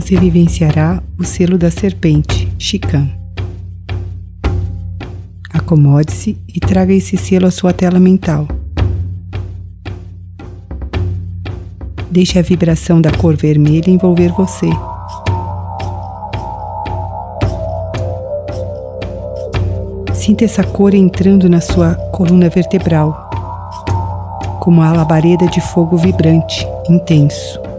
você 0.00 0.16
vivenciará 0.16 1.02
o 1.18 1.24
selo 1.24 1.58
da 1.58 1.70
serpente, 1.70 2.48
Shikan. 2.58 3.06
Acomode-se 5.52 6.38
e 6.48 6.58
traga 6.58 6.94
esse 6.94 7.18
selo 7.18 7.46
à 7.46 7.50
sua 7.50 7.74
tela 7.74 8.00
mental. 8.00 8.48
Deixe 12.10 12.38
a 12.38 12.42
vibração 12.42 12.98
da 12.98 13.12
cor 13.12 13.36
vermelha 13.36 13.90
envolver 13.90 14.32
você. 14.32 14.70
Sinta 20.14 20.46
essa 20.46 20.64
cor 20.64 20.94
entrando 20.94 21.46
na 21.46 21.60
sua 21.60 21.94
coluna 22.10 22.48
vertebral, 22.48 23.28
como 24.60 24.80
a 24.80 24.92
labareda 24.92 25.46
de 25.46 25.60
fogo 25.60 25.98
vibrante, 25.98 26.66
intenso. 26.88 27.69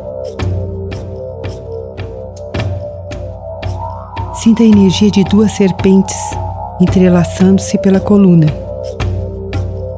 Sinta 4.52 4.64
a 4.64 4.66
energia 4.66 5.10
de 5.10 5.24
duas 5.24 5.54
serpentes 5.54 6.18
entrelaçando-se 6.82 7.78
pela 7.78 8.02
coluna, 8.02 8.48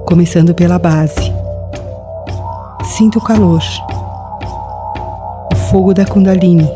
começando 0.06 0.54
pela 0.54 0.78
base. 0.78 1.34
Sinta 2.84 3.18
o 3.18 3.22
calor, 3.24 3.64
o 5.52 5.56
fogo 5.56 5.92
da 5.92 6.06
Kundalini, 6.06 6.70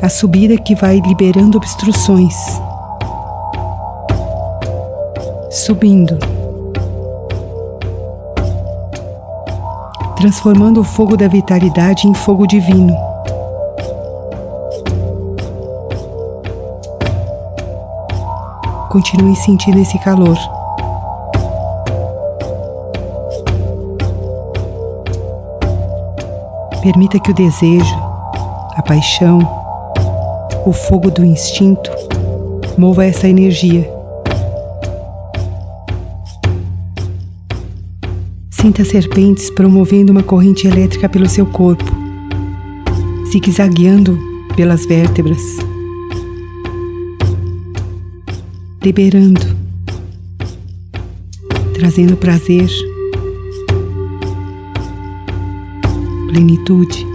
a 0.00 0.08
subida 0.08 0.56
que 0.56 0.74
vai 0.74 0.98
liberando 0.98 1.58
obstruções, 1.58 2.34
subindo, 5.50 6.18
transformando 10.16 10.80
o 10.80 10.84
fogo 10.84 11.18
da 11.18 11.28
vitalidade 11.28 12.08
em 12.08 12.14
fogo 12.14 12.46
divino. 12.46 13.07
Continue 18.88 19.36
sentindo 19.36 19.78
esse 19.78 19.98
calor. 19.98 20.38
Permita 26.82 27.20
que 27.20 27.30
o 27.30 27.34
desejo, 27.34 27.94
a 28.74 28.82
paixão, 28.82 29.40
o 30.64 30.72
fogo 30.72 31.10
do 31.10 31.22
instinto 31.22 31.90
mova 32.78 33.04
essa 33.04 33.28
energia. 33.28 33.92
Sinta 38.50 38.86
serpentes 38.86 39.50
promovendo 39.50 40.12
uma 40.12 40.22
corrente 40.22 40.66
elétrica 40.66 41.10
pelo 41.10 41.28
seu 41.28 41.44
corpo, 41.44 41.92
zigue-zagueando 43.30 44.18
pelas 44.56 44.86
vértebras 44.86 45.42
liberando, 48.82 49.40
trazendo 51.74 52.16
prazer, 52.16 52.68
plenitude, 56.28 57.06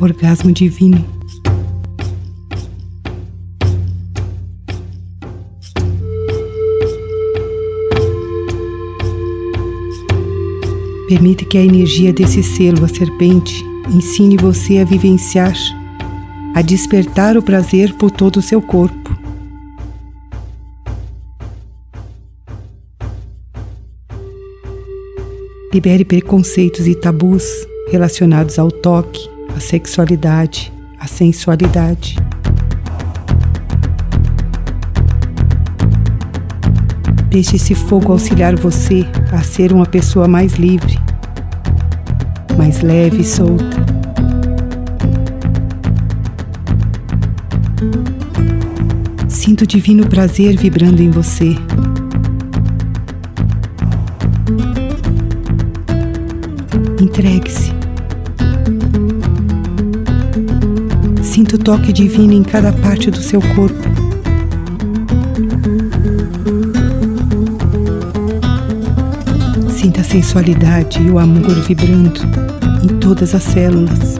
orgasmo 0.00 0.52
divino. 0.52 1.04
Permite 11.08 11.44
que 11.46 11.56
a 11.56 11.64
energia 11.64 12.12
desse 12.12 12.42
selo, 12.42 12.84
a 12.84 12.88
serpente, 12.88 13.64
ensine 13.88 14.36
você 14.36 14.78
a 14.78 14.84
vivenciar 14.84 15.54
a 16.56 16.62
despertar 16.62 17.36
o 17.36 17.42
prazer 17.42 17.92
por 17.96 18.10
todo 18.10 18.38
o 18.38 18.42
seu 18.42 18.62
corpo. 18.62 19.14
Libere 25.70 26.02
preconceitos 26.02 26.86
e 26.86 26.94
tabus 26.94 27.44
relacionados 27.90 28.58
ao 28.58 28.70
toque, 28.70 29.28
à 29.54 29.60
sexualidade, 29.60 30.72
à 30.98 31.06
sensualidade. 31.06 32.16
Deixe 37.28 37.56
esse 37.56 37.74
fogo 37.74 38.12
auxiliar 38.12 38.56
você 38.56 39.04
a 39.30 39.42
ser 39.42 39.74
uma 39.74 39.84
pessoa 39.84 40.26
mais 40.26 40.54
livre, 40.54 40.98
mais 42.56 42.80
leve 42.80 43.20
e 43.20 43.24
solta. 43.24 44.06
Sinto 49.56 49.68
divino 49.68 50.06
prazer 50.06 50.54
vibrando 50.54 51.00
em 51.00 51.10
você. 51.10 51.56
Entregue-se. 57.00 57.72
Sinto 61.22 61.54
o 61.54 61.58
toque 61.58 61.90
divino 61.90 62.34
em 62.34 62.42
cada 62.42 62.70
parte 62.70 63.10
do 63.10 63.16
seu 63.16 63.40
corpo. 63.40 63.80
Sinta 69.70 70.02
a 70.02 70.04
sensualidade 70.04 71.00
e 71.00 71.10
o 71.10 71.18
amor 71.18 71.54
vibrando 71.62 72.20
em 72.82 72.88
todas 72.98 73.34
as 73.34 73.42
células. 73.42 74.18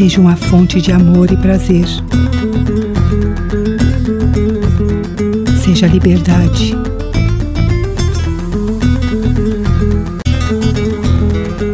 Seja 0.00 0.18
uma 0.18 0.34
fonte 0.34 0.80
de 0.80 0.90
amor 0.92 1.30
e 1.30 1.36
prazer. 1.36 1.84
Seja 5.62 5.86
liberdade. 5.86 6.74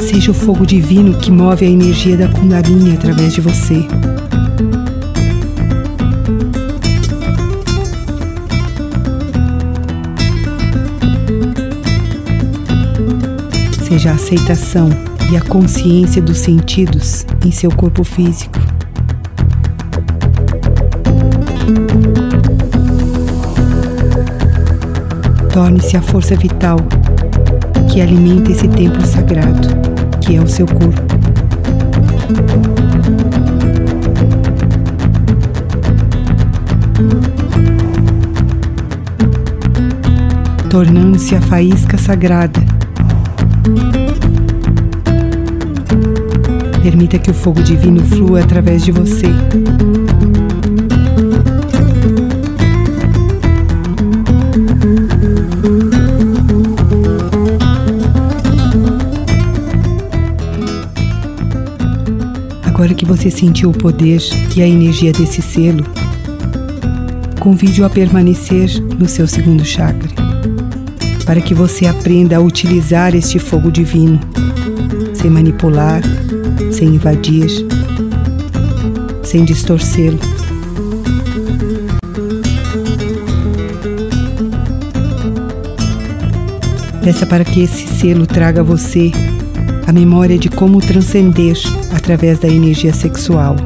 Seja 0.00 0.32
o 0.32 0.34
fogo 0.34 0.66
divino 0.66 1.16
que 1.20 1.30
move 1.30 1.64
a 1.64 1.70
energia 1.70 2.16
da 2.16 2.26
Kundalini 2.26 2.94
através 2.94 3.32
de 3.32 3.40
você. 3.40 3.86
Seja 13.88 14.10
a 14.10 14.14
aceitação 14.14 15.15
e 15.30 15.36
a 15.36 15.40
consciência 15.40 16.22
dos 16.22 16.38
sentidos 16.38 17.26
em 17.44 17.50
seu 17.50 17.70
corpo 17.70 18.04
físico. 18.04 18.58
Torne-se 25.52 25.96
a 25.96 26.02
força 26.02 26.36
vital 26.36 26.78
que 27.90 28.00
alimenta 28.00 28.52
esse 28.52 28.68
templo 28.68 29.04
sagrado, 29.06 29.68
que 30.20 30.36
é 30.36 30.40
o 30.40 30.46
seu 30.46 30.66
corpo. 30.66 31.02
Tornando-se 40.68 41.34
a 41.34 41.40
faísca 41.40 41.96
sagrada 41.96 42.65
Permita 46.86 47.18
que 47.18 47.32
o 47.32 47.34
fogo 47.34 47.60
divino 47.64 48.00
flua 48.04 48.44
através 48.44 48.84
de 48.84 48.92
você. 48.92 49.26
Agora 62.64 62.94
que 62.94 63.04
você 63.04 63.32
sentiu 63.32 63.70
o 63.70 63.72
poder 63.72 64.22
e 64.54 64.62
a 64.62 64.68
energia 64.68 65.12
desse 65.12 65.42
selo, 65.42 65.84
convide-o 67.40 67.84
a 67.84 67.90
permanecer 67.90 68.80
no 68.96 69.08
seu 69.08 69.26
segundo 69.26 69.64
chakra, 69.64 70.08
para 71.24 71.40
que 71.40 71.52
você 71.52 71.86
aprenda 71.86 72.36
a 72.36 72.40
utilizar 72.40 73.12
este 73.16 73.40
fogo 73.40 73.72
divino, 73.72 74.20
sem 75.14 75.28
manipular 75.28 76.00
sem 76.76 76.88
invadir, 76.88 77.48
sem 79.22 79.46
distorcê-lo. 79.46 80.18
Peça 87.02 87.24
para 87.24 87.44
que 87.44 87.62
esse 87.62 87.86
selo 87.86 88.26
traga 88.26 88.60
a 88.60 88.64
você 88.64 89.10
a 89.86 89.92
memória 89.92 90.36
de 90.36 90.50
como 90.50 90.80
transcender 90.80 91.56
através 91.94 92.40
da 92.40 92.48
energia 92.48 92.92
sexual. 92.92 93.56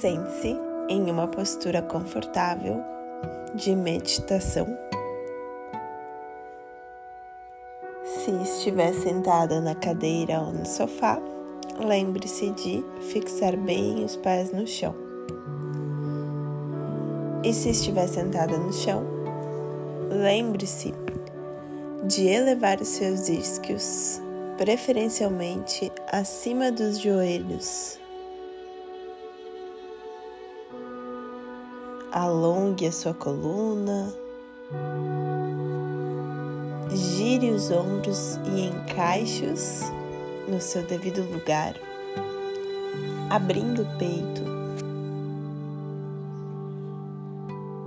Sente-se 0.00 0.56
em 0.88 1.10
uma 1.10 1.28
postura 1.28 1.82
confortável 1.82 2.82
de 3.54 3.76
meditação. 3.76 4.66
Se 8.02 8.30
estiver 8.42 8.94
sentada 8.94 9.60
na 9.60 9.74
cadeira 9.74 10.40
ou 10.40 10.52
no 10.52 10.64
sofá, 10.64 11.20
lembre-se 11.78 12.50
de 12.50 12.84
fixar 13.10 13.56
bem 13.56 14.04
os 14.04 14.16
pés 14.16 14.50
no 14.50 14.66
chão. 14.66 14.94
E 17.44 17.52
se 17.52 17.70
estiver 17.70 18.08
sentada 18.08 18.56
no 18.56 18.72
chão, 18.72 19.04
lembre-se 20.10 20.94
de 22.04 22.26
elevar 22.26 22.80
os 22.80 22.88
seus 22.88 23.28
isquios, 23.28 24.20
preferencialmente 24.56 25.92
acima 26.10 26.72
dos 26.72 26.98
joelhos. 26.98 28.01
Alongue 32.14 32.86
a 32.86 32.92
sua 32.92 33.14
coluna, 33.14 34.12
gire 36.90 37.50
os 37.50 37.70
ombros 37.70 38.38
e 38.54 38.66
encaixe-os 38.66 39.80
no 40.46 40.60
seu 40.60 40.82
devido 40.82 41.22
lugar, 41.32 41.74
abrindo 43.30 43.80
o 43.80 43.98
peito. 43.98 44.42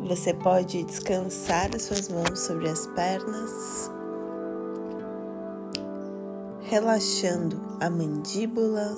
Você 0.07 0.33
pode 0.33 0.83
descansar 0.83 1.69
as 1.75 1.83
suas 1.83 2.09
mãos 2.09 2.39
sobre 2.39 2.67
as 2.67 2.87
pernas, 2.87 3.91
relaxando 6.63 7.61
a 7.79 7.91
mandíbula, 7.91 8.97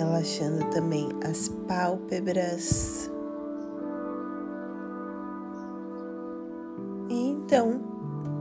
relaxando 0.00 0.64
também 0.70 1.10
as 1.28 1.48
pálpebras. 1.68 3.10
E 7.10 7.28
então 7.28 7.80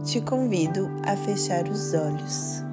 te 0.06 0.22
convido 0.22 0.90
a 1.06 1.18
fechar 1.18 1.68
os 1.68 1.94
olhos. 1.94 2.64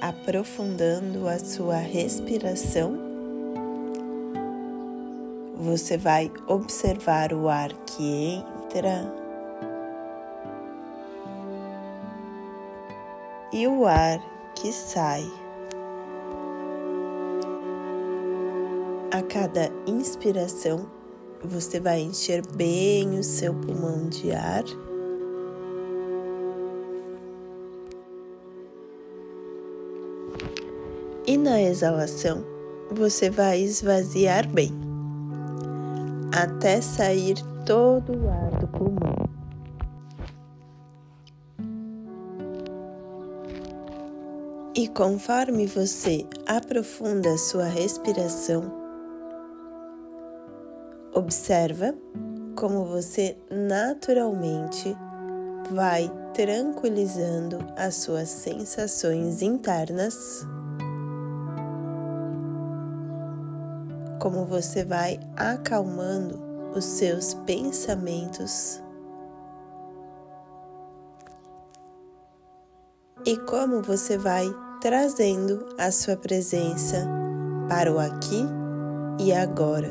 Aprofundando 0.00 1.28
a 1.28 1.38
sua 1.38 1.76
respiração, 1.76 2.98
você 5.56 5.98
vai 5.98 6.32
observar 6.48 7.34
o 7.34 7.50
ar 7.50 7.70
que 7.84 8.42
entra 8.64 9.19
e 13.52 13.66
o 13.66 13.86
ar 13.86 14.20
que 14.54 14.72
sai. 14.72 15.24
A 19.12 19.22
cada 19.22 19.70
inspiração, 19.86 20.86
você 21.44 21.80
vai 21.80 22.00
encher 22.00 22.42
bem 22.54 23.18
o 23.18 23.24
seu 23.24 23.52
pulmão 23.54 24.08
de 24.08 24.32
ar. 24.32 24.64
E 31.26 31.36
na 31.36 31.60
exalação, 31.60 32.44
você 32.90 33.30
vai 33.30 33.60
esvaziar 33.60 34.48
bem, 34.48 34.72
até 36.32 36.80
sair 36.80 37.36
todo 37.64 38.12
o 38.12 38.28
ar 38.28 38.50
do 38.58 38.68
pulmão. 38.68 39.29
E 44.80 44.88
conforme 44.88 45.66
você 45.66 46.26
aprofunda 46.46 47.36
sua 47.36 47.64
respiração, 47.66 48.62
observa 51.12 51.94
como 52.56 52.86
você 52.86 53.36
naturalmente 53.50 54.96
vai 55.70 56.10
tranquilizando 56.32 57.58
as 57.76 57.96
suas 57.96 58.30
sensações 58.30 59.42
internas, 59.42 60.46
como 64.18 64.46
você 64.46 64.82
vai 64.82 65.20
acalmando 65.36 66.42
os 66.74 66.86
seus 66.86 67.34
pensamentos 67.34 68.82
e 73.26 73.36
como 73.40 73.82
você 73.82 74.16
vai 74.16 74.50
trazendo 74.80 75.68
a 75.76 75.92
sua 75.92 76.16
presença 76.16 77.06
para 77.68 77.92
o 77.92 77.98
aqui 77.98 78.42
e 79.18 79.30
agora, 79.30 79.90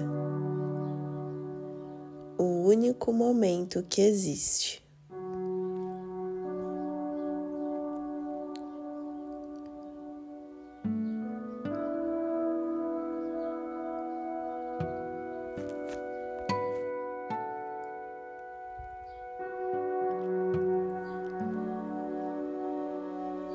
o 2.40 2.66
único 2.68 3.14
momento 3.14 3.86
que 3.88 4.02
existe. 4.02 4.89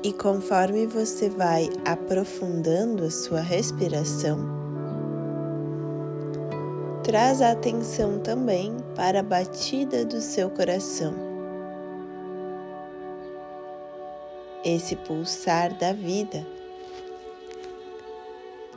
E 0.05 0.13
conforme 0.13 0.85
você 0.85 1.29
vai 1.29 1.67
aprofundando 1.83 3.05
a 3.05 3.09
sua 3.09 3.39
respiração, 3.39 4.37
traz 7.03 7.41
a 7.41 7.53
atenção 7.53 8.19
também 8.19 8.77
para 8.95 9.21
a 9.21 9.23
batida 9.23 10.05
do 10.05 10.21
seu 10.21 10.47
coração. 10.51 11.15
Esse 14.63 14.95
pulsar 14.95 15.75
da 15.75 15.91
vida 15.91 16.45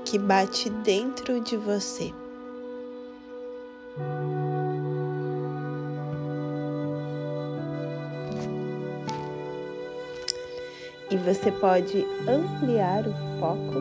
que 0.06 0.18
bate 0.18 0.70
dentro 0.70 1.42
de 1.42 1.58
você. 1.58 2.10
Você 11.48 11.52
pode 11.52 12.04
ampliar 12.28 13.06
o 13.06 13.12
foco 13.40 13.80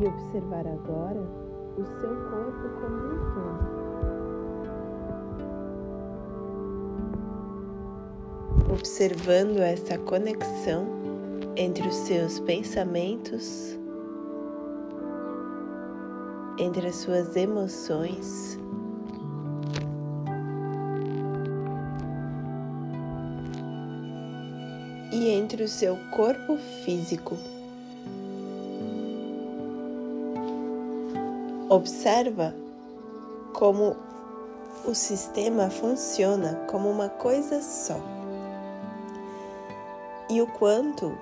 e 0.00 0.06
observar 0.06 0.66
agora 0.66 1.20
o 1.76 1.84
seu 2.00 2.08
corpo 2.30 2.68
como 2.80 2.96
um 2.96 3.18
todo. 3.34 3.80
Observando 8.72 9.58
essa 9.58 9.98
conexão 9.98 10.86
entre 11.56 11.86
os 11.86 11.96
seus 11.96 12.40
pensamentos, 12.40 13.78
entre 16.58 16.86
as 16.86 16.96
suas 16.96 17.36
emoções 17.36 18.58
entre 25.40 25.64
o 25.64 25.68
seu 25.68 25.96
corpo 26.10 26.58
físico. 26.84 27.36
Observa 31.68 32.54
como 33.54 33.96
o 34.84 34.94
sistema 34.94 35.70
funciona 35.70 36.54
como 36.68 36.90
uma 36.90 37.08
coisa 37.08 37.60
só 37.62 38.00
e 40.28 40.40
o 40.40 40.46
quanto 40.46 41.12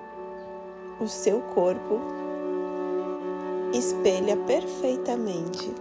o 0.99 1.07
seu 1.07 1.41
corpo 1.53 1.99
espelha 3.73 4.35
perfeitamente 4.37 5.73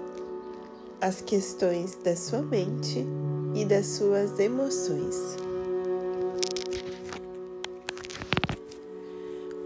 as 1.01 1.21
questões 1.21 1.97
da 1.97 2.17
sua 2.17 2.43
mente 2.43 3.07
e 3.55 3.65
das 3.65 3.87
suas 3.87 4.39
emoções. 4.39 5.48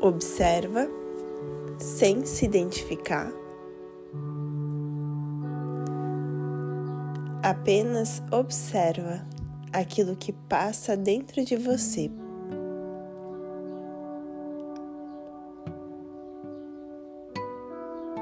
Observa 0.02 0.88
sem 1.78 2.26
se 2.26 2.44
identificar, 2.44 3.32
apenas 7.40 8.20
observa 8.32 9.24
aquilo 9.72 10.16
que 10.16 10.32
passa 10.32 10.96
dentro 10.96 11.44
de 11.44 11.56
você. 11.56 12.10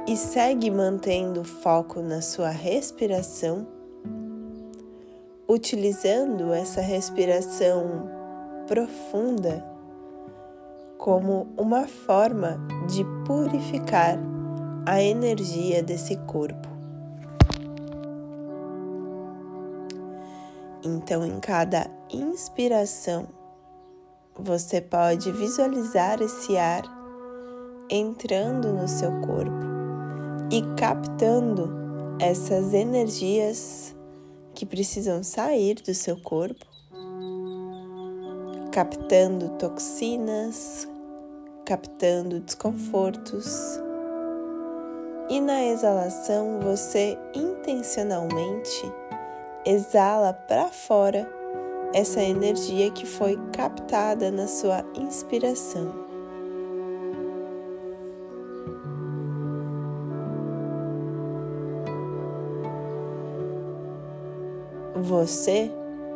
E 0.06 0.16
segue 0.16 0.70
mantendo 0.70 1.40
o 1.40 1.44
foco 1.44 2.02
na 2.02 2.20
sua 2.20 2.50
respiração, 2.50 3.66
utilizando 5.49 6.52
essa 6.52 6.80
respiração 6.80 8.10
profunda 8.66 9.69
como 11.00 11.49
uma 11.57 11.88
forma 11.88 12.59
de 12.87 13.02
purificar 13.25 14.19
a 14.85 15.02
energia 15.02 15.83
desse 15.83 16.14
corpo. 16.26 16.69
Então, 20.85 21.25
em 21.25 21.40
cada 21.40 21.90
inspiração, 22.12 23.28
você 24.38 24.83
pode 24.83 25.33
visualizar 25.33 26.21
esse 26.21 26.59
ar 26.59 26.83
entrando 27.88 28.71
no 28.71 28.87
seu 28.87 29.11
corpo 29.23 29.66
e 30.50 30.61
captando 30.76 31.73
essas 32.19 32.75
energias 32.75 33.97
que 34.54 34.66
precisam 34.66 35.23
sair 35.23 35.76
do 35.76 35.95
seu 35.95 36.21
corpo, 36.21 36.66
captando 38.71 39.49
toxinas, 39.59 40.89
captando 41.70 42.40
desconfortos. 42.40 43.80
E 45.28 45.40
na 45.40 45.64
exalação 45.66 46.58
você 46.58 47.16
intencionalmente 47.32 48.92
exala 49.64 50.32
para 50.32 50.66
fora 50.66 51.32
essa 51.94 52.20
energia 52.20 52.90
que 52.90 53.06
foi 53.06 53.38
captada 53.52 54.32
na 54.32 54.48
sua 54.48 54.84
inspiração. 54.96 55.94
Você 64.96 65.70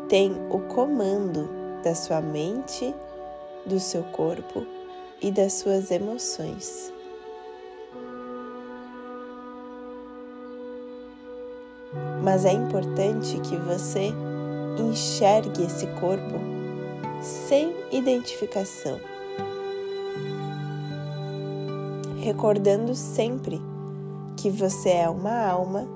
tem 0.09 0.33
o 0.51 0.59
comando 0.63 1.49
da 1.85 1.95
sua 1.95 2.21
mente, 2.21 2.93
do 3.65 3.79
seu 3.79 4.03
corpo 4.03 4.84
e 5.21 5.31
das 5.31 5.55
suas 5.55 5.91
emoções. 5.91 6.93
Mas 12.23 12.45
é 12.45 12.53
importante 12.53 13.39
que 13.41 13.57
você 13.57 14.13
enxergue 14.79 15.65
esse 15.65 15.87
corpo 16.01 16.41
sem 17.21 17.75
identificação, 17.93 18.99
recordando 22.19 22.95
sempre 22.95 23.61
que 24.37 24.51
você 24.51 24.91
é 24.91 25.09
uma 25.09 25.47
alma 25.47 25.87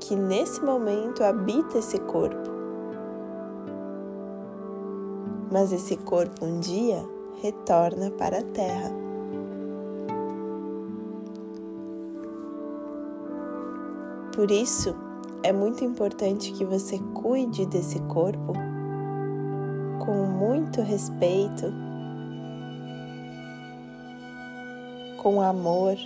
que 0.00 0.14
nesse 0.14 0.62
momento 0.62 1.24
habita 1.24 1.78
esse 1.78 1.98
corpo. 1.98 2.48
Mas 5.50 5.72
esse 5.72 5.96
corpo 5.96 6.44
um 6.44 6.60
dia 6.60 7.02
retorna 7.42 8.10
para 8.10 8.38
a 8.38 8.42
Terra. 8.42 8.90
Por 14.34 14.50
isso, 14.50 14.94
é 15.42 15.52
muito 15.52 15.84
importante 15.84 16.52
que 16.52 16.64
você 16.64 16.98
cuide 17.14 17.66
desse 17.66 17.98
corpo 18.02 18.52
com 20.04 20.26
muito 20.26 20.80
respeito, 20.80 21.72
com 25.22 25.40
amor, 25.40 25.96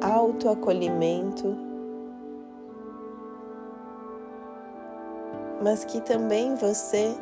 autoacolhimento, 0.00 1.56
mas 5.62 5.84
que 5.84 6.00
também 6.00 6.54
você 6.54 7.16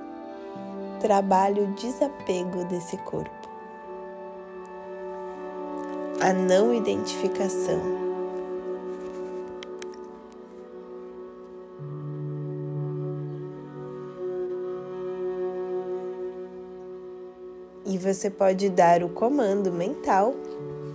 trabalhe 1.00 1.62
o 1.62 1.66
desapego 1.68 2.64
desse 2.66 2.96
corpo, 2.98 3.48
a 6.20 6.32
não 6.32 6.72
identificação. 6.74 7.80
E 17.86 17.98
você 17.98 18.30
pode 18.30 18.68
dar 18.68 19.02
o 19.02 19.08
comando 19.08 19.72
mental 19.72 20.34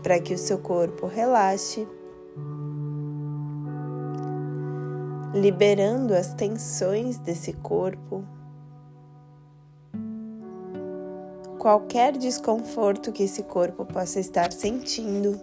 para 0.01 0.19
que 0.19 0.33
o 0.33 0.37
seu 0.37 0.59
corpo 0.59 1.07
relaxe, 1.07 1.85
liberando 5.33 6.13
as 6.13 6.33
tensões 6.35 7.17
desse 7.17 7.51
corpo, 7.51 8.23
qualquer 11.65 12.15
desconforto 12.15 13.11
que 13.11 13.23
esse 13.23 13.41
corpo 13.41 13.83
possa 13.85 14.19
estar 14.19 14.53
sentindo. 14.53 15.41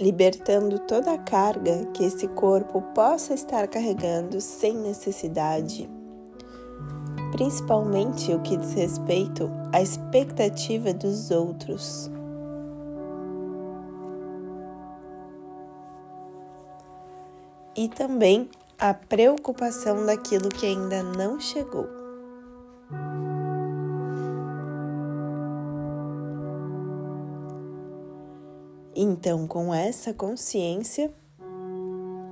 libertando 0.00 0.78
toda 0.78 1.12
a 1.12 1.18
carga 1.18 1.84
que 1.92 2.04
esse 2.04 2.28
corpo 2.28 2.80
possa 2.94 3.34
estar 3.34 3.66
carregando 3.66 4.40
sem 4.40 4.72
necessidade, 4.72 5.90
principalmente 7.32 8.32
o 8.32 8.40
que 8.40 8.56
diz 8.56 8.72
respeito 8.74 9.50
à 9.72 9.82
expectativa 9.82 10.94
dos 10.94 11.32
outros. 11.32 12.08
E 17.76 17.88
também 17.88 18.48
a 18.80 18.94
preocupação 18.94 20.06
daquilo 20.06 20.48
que 20.48 20.64
ainda 20.64 21.02
não 21.02 21.40
chegou. 21.40 21.88
Então, 28.94 29.48
com 29.48 29.74
essa 29.74 30.14
consciência, 30.14 31.12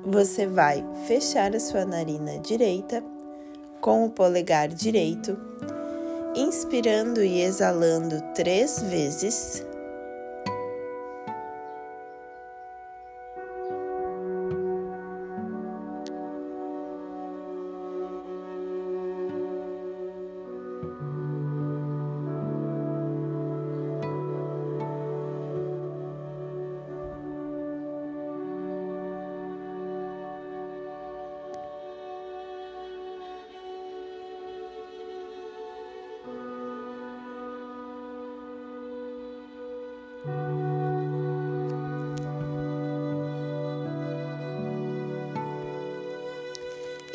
você 0.05 0.47
vai 0.47 0.85
fechar 1.07 1.55
a 1.55 1.61
sua 1.61 1.85
narina 1.85 2.39
direita 2.39 3.03
com 3.81 4.07
o 4.07 4.11
polegar 4.11 4.69
direito, 4.69 5.37
inspirando 6.37 7.25
e 7.25 7.41
exalando 7.41 8.23
três 8.35 8.81
vezes. 8.83 9.67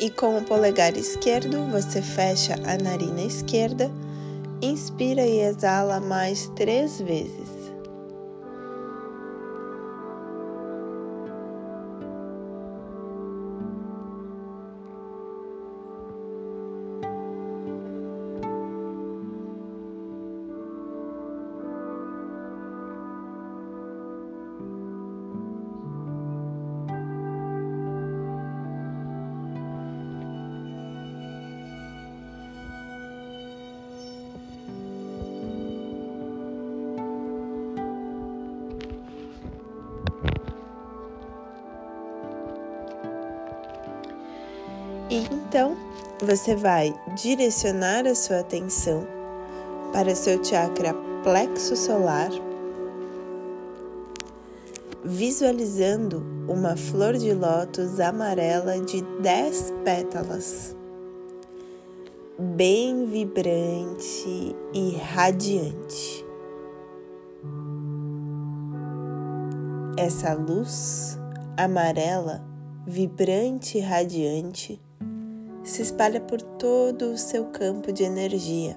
E 0.02 0.10
com 0.10 0.36
o 0.36 0.42
polegar 0.42 0.96
esquerdo, 0.96 1.64
você 1.70 2.02
fecha 2.02 2.54
a 2.64 2.76
narina 2.76 3.22
esquerda, 3.22 3.88
inspira 4.60 5.24
e 5.24 5.38
exala 5.38 6.00
mais 6.00 6.48
três 6.56 7.00
vezes. 7.00 7.61
E 45.12 45.18
então 45.30 45.76
você 46.24 46.56
vai 46.56 46.98
direcionar 47.14 48.06
a 48.06 48.14
sua 48.14 48.40
atenção 48.40 49.06
para 49.92 50.14
seu 50.14 50.42
chakra 50.42 50.94
plexo 51.22 51.76
solar, 51.76 52.30
visualizando 55.04 56.24
uma 56.48 56.78
flor 56.78 57.18
de 57.18 57.34
lótus 57.34 58.00
amarela 58.00 58.80
de 58.80 59.02
dez 59.20 59.70
pétalas, 59.84 60.74
bem 62.38 63.04
vibrante 63.04 64.56
e 64.72 64.96
radiante. 64.96 66.24
Essa 69.98 70.32
luz 70.32 71.18
amarela, 71.58 72.42
vibrante 72.86 73.76
e 73.76 73.80
radiante, 73.82 74.81
se 75.64 75.82
espalha 75.82 76.20
por 76.20 76.42
todo 76.42 77.12
o 77.12 77.18
seu 77.18 77.46
campo 77.46 77.92
de 77.92 78.02
energia, 78.02 78.76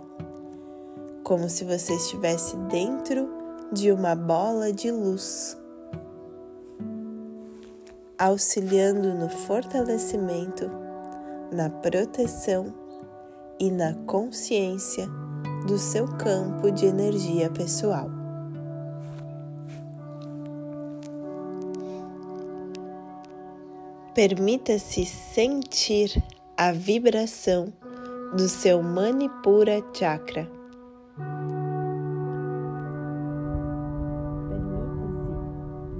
como 1.23 1.49
se 1.49 1.63
você 1.63 1.95
estivesse 1.95 2.55
dentro 2.69 3.27
de 3.71 3.91
uma 3.91 4.15
bola 4.15 4.71
de 4.71 4.91
luz, 4.91 5.57
auxiliando 8.17 9.13
no 9.13 9.27
fortalecimento, 9.29 10.69
na 11.51 11.69
proteção 11.69 12.73
e 13.59 13.71
na 13.71 13.93
consciência 14.05 15.07
do 15.67 15.79
seu 15.79 16.07
campo 16.17 16.69
de 16.71 16.85
energia 16.85 17.49
pessoal. 17.49 18.09
Permita-se 24.13 25.05
sentir 25.05 26.23
a 26.57 26.71
vibração 26.71 27.73
do 28.33 28.47
seu 28.47 28.81
Manipura 28.81 29.81
Chakra. 29.93 30.49
Permita-se 34.49 35.05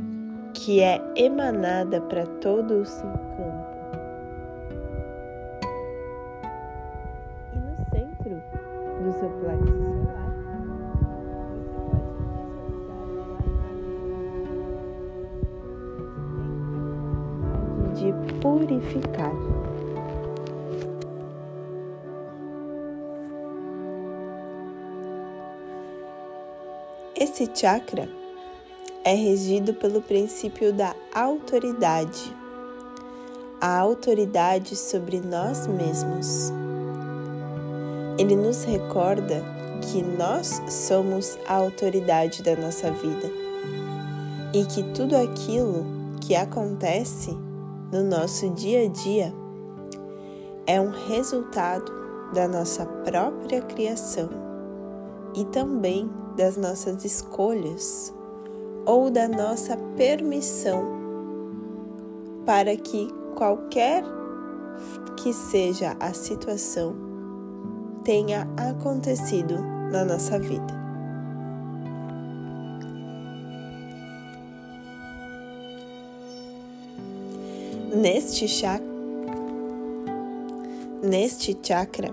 radiante, 0.01 0.55
que 0.55 0.81
é 0.81 0.99
emanada 1.17 2.01
para 2.01 2.27
todo 2.41 2.81
o 2.81 2.87
seu 2.87 3.03
campo. 3.03 3.52
De 18.43 18.49
purificar. 18.49 19.33
Esse 27.15 27.49
chakra 27.55 28.09
é 29.05 29.15
regido 29.15 29.75
pelo 29.75 30.01
princípio 30.03 30.73
da 30.73 30.95
autoridade, 31.15 32.35
a 33.61 33.79
autoridade 33.79 34.75
sobre 34.75 35.21
nós 35.21 35.67
mesmos. 35.67 36.53
Ele 38.19 38.37
nos 38.37 38.65
recorda 38.65 39.43
que 39.81 40.03
nós 40.03 40.61
somos 40.69 41.39
a 41.47 41.55
autoridade 41.55 42.43
da 42.43 42.55
nossa 42.57 42.91
vida 42.91 43.31
e 44.53 44.65
que 44.65 44.83
tudo 44.95 45.17
aquilo 45.17 45.85
que 46.21 46.37
acontece 46.37 47.37
no 47.93 48.03
nosso 48.03 48.49
dia 48.49 48.87
a 48.87 48.89
dia 48.89 49.35
é 50.67 50.81
um 50.81 50.91
resultado 50.91 51.93
da 52.33 52.49
nossa 52.49 52.87
própria 52.87 53.61
criação 53.61 54.31
e 55.37 55.45
também 55.45 56.11
das 56.35 56.57
nossas 56.57 57.05
escolhas 57.05 58.15
ou 58.87 59.11
da 59.11 59.29
nossa 59.29 59.77
permissão 59.95 60.83
para 62.47 62.75
que 62.77 63.09
qualquer 63.37 64.03
que 65.19 65.33
seja 65.35 65.95
a 66.01 66.15
situação 66.15 66.95
tenha 68.03 68.49
acontecido 68.57 69.59
na 69.93 70.05
nossa 70.05 70.39
vida. 70.39 70.82
Neste 78.03 78.49
chakra, 78.49 78.85
neste 81.05 81.57
chakra, 81.63 82.13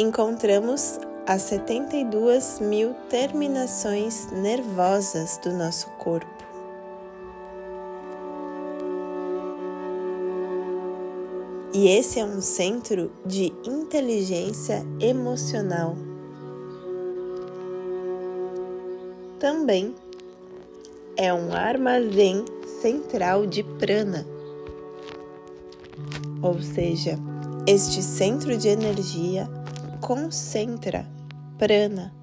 encontramos 0.00 0.98
as 1.28 1.42
72 1.42 2.58
mil 2.58 2.92
terminações 3.08 4.28
nervosas 4.32 5.38
do 5.44 5.52
nosso 5.52 5.88
corpo. 5.90 6.26
E 11.72 11.86
esse 11.86 12.18
é 12.18 12.24
um 12.24 12.40
centro 12.40 13.12
de 13.24 13.52
inteligência 13.64 14.84
emocional. 14.98 15.94
Também 19.38 19.94
é 21.16 21.32
um 21.32 21.54
armazém 21.54 22.44
central 22.86 23.48
de 23.48 23.64
prana. 23.64 24.24
Ou 26.40 26.62
seja, 26.62 27.18
este 27.66 28.00
centro 28.00 28.56
de 28.56 28.68
energia 28.68 29.48
concentra 30.00 31.04
prana. 31.58 32.14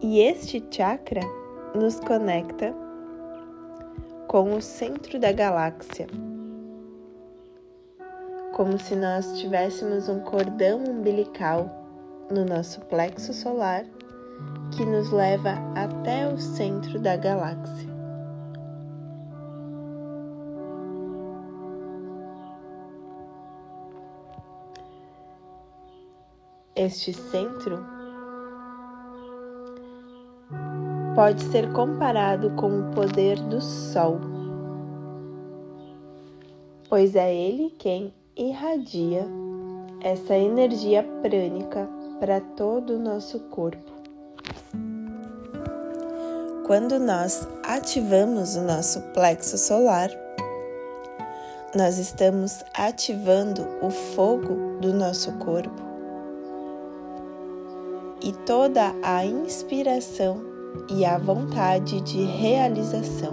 E 0.00 0.20
este 0.20 0.66
chakra 0.70 1.20
nos 1.74 2.00
conecta 2.00 2.74
com 4.26 4.54
o 4.54 4.62
centro 4.62 5.20
da 5.20 5.32
galáxia, 5.32 6.06
como 8.54 8.78
se 8.78 8.96
nós 8.96 9.38
tivéssemos 9.38 10.08
um 10.08 10.20
cordão 10.20 10.82
umbilical 10.82 11.68
no 12.30 12.46
nosso 12.46 12.80
plexo 12.86 13.34
solar 13.34 13.84
que 14.76 14.84
nos 14.84 15.10
leva 15.10 15.54
até 15.74 16.28
o 16.32 16.38
centro 16.38 17.00
da 17.00 17.16
galáxia. 17.16 17.88
Este 26.76 27.12
centro 27.12 27.84
pode 31.16 31.42
ser 31.42 31.72
comparado 31.72 32.50
com 32.50 32.82
o 32.82 32.90
poder 32.92 33.40
do 33.40 33.60
Sol, 33.60 34.20
pois 36.88 37.16
é 37.16 37.34
ele 37.34 37.70
quem 37.70 38.14
irradia 38.36 39.26
essa 40.00 40.36
energia 40.36 41.02
prânica 41.20 41.88
para 42.20 42.40
todo 42.40 42.90
o 42.90 42.98
nosso 43.00 43.40
corpo. 43.48 43.97
Quando 46.66 46.98
nós 46.98 47.48
ativamos 47.62 48.54
o 48.54 48.60
nosso 48.60 49.00
plexo 49.14 49.56
solar, 49.56 50.10
nós 51.74 51.96
estamos 51.96 52.62
ativando 52.74 53.66
o 53.80 53.88
fogo 53.88 54.78
do 54.78 54.92
nosso 54.92 55.32
corpo 55.38 55.82
e 58.22 58.32
toda 58.44 58.94
a 59.02 59.24
inspiração 59.24 60.42
e 60.90 61.06
a 61.06 61.16
vontade 61.16 62.02
de 62.02 62.22
realização. 62.24 63.32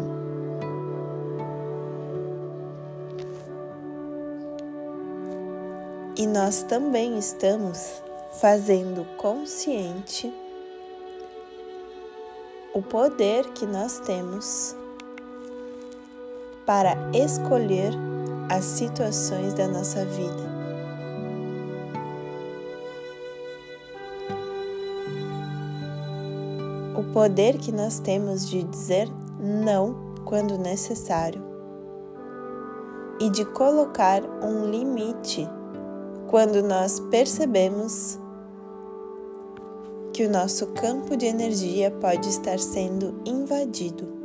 E 6.18 6.26
nós 6.26 6.64
também 6.64 7.18
estamos 7.18 8.02
fazendo 8.40 9.06
consciente 9.18 10.34
o 12.76 12.82
poder 12.82 13.46
que 13.54 13.66
nós 13.66 14.00
temos 14.02 14.76
para 16.66 16.98
escolher 17.14 17.94
as 18.50 18.66
situações 18.66 19.54
da 19.54 19.66
nossa 19.66 20.04
vida. 20.04 20.54
o 26.98 27.04
poder 27.12 27.58
que 27.58 27.74
nós 27.74 28.00
temos 28.00 28.50
de 28.50 28.64
dizer 28.64 29.10
não 29.38 30.16
quando 30.24 30.58
necessário 30.58 31.42
e 33.20 33.30
de 33.30 33.44
colocar 33.44 34.22
um 34.42 34.66
limite 34.70 35.48
quando 36.28 36.64
nós 36.64 37.02
percebemos 37.02 38.18
que 40.16 40.24
o 40.24 40.30
nosso 40.30 40.68
campo 40.68 41.18
de 41.18 41.26
energia 41.26 41.92
pode 41.92 42.30
estar 42.30 42.58
sendo 42.58 43.22
invadido. 43.26 44.16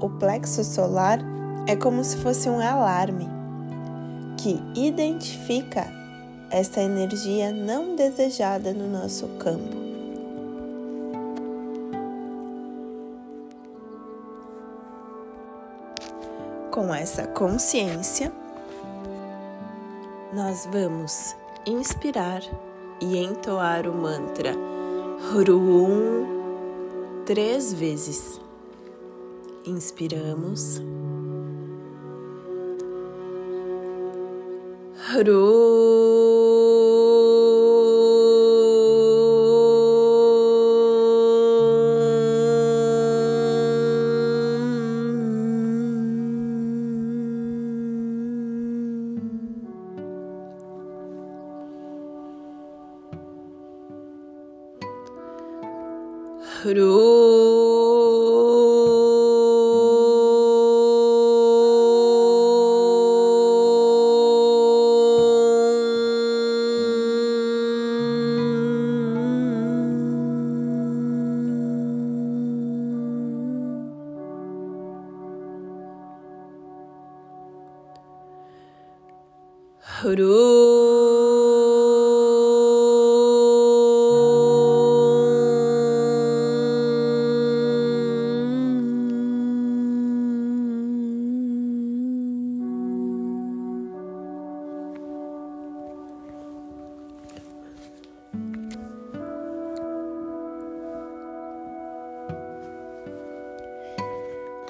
o 0.00 0.08
plexo 0.08 0.62
solar 0.62 1.18
é 1.66 1.74
como 1.74 2.02
se 2.04 2.16
fosse 2.18 2.48
um 2.48 2.60
alarme 2.60 3.28
que 4.36 4.60
identifica 4.74 5.86
essa 6.50 6.80
energia 6.80 7.52
não 7.52 7.94
desejada 7.94 8.72
no 8.72 8.88
nosso 8.88 9.26
campo. 9.38 9.76
Com 16.70 16.94
essa 16.94 17.26
consciência, 17.26 18.32
nós 20.38 20.68
vamos 20.70 21.34
inspirar 21.66 22.40
e 23.00 23.18
entoar 23.18 23.88
o 23.88 23.92
mantra 23.92 24.52
Hrum 25.34 27.24
três 27.26 27.74
vezes. 27.74 28.40
Inspiramos. 29.66 30.80
Hrum. 35.10 36.07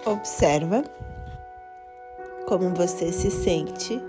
Observa 0.06 0.82
como 2.46 2.70
você 2.70 3.12
se 3.12 3.30
sente 3.30 4.00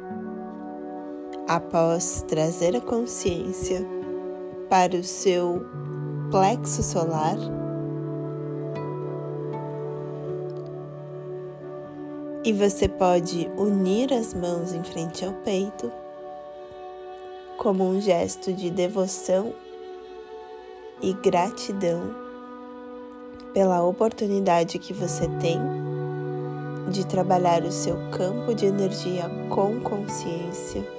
após 1.50 2.24
trazer 2.28 2.76
a 2.76 2.80
consciência 2.80 3.84
para 4.70 4.96
o 4.96 5.04
seu 5.04 5.66
plexo 6.30 6.84
solar. 6.84 7.38
E 12.46 12.54
você 12.54 12.88
pode 12.88 13.50
unir 13.58 14.14
as 14.14 14.32
mãos 14.32 14.74
em 14.74 14.84
frente 14.84 15.26
ao 15.26 15.34
peito 15.44 15.92
como 17.58 17.84
um 17.84 18.00
gesto 18.00 18.54
de 18.54 18.70
devoção 18.70 19.52
e 21.02 21.14
gratidão 21.14 22.16
pela 23.56 23.84
oportunidade 23.84 24.78
que 24.78 24.94
você 24.94 25.28
tem 25.42 25.60
de 26.92 27.06
trabalhar 27.08 27.64
o 27.64 27.72
seu 27.72 27.98
campo 28.12 28.54
de 28.54 28.68
energia 28.68 29.30
com 29.50 29.80
consciência, 29.80 30.99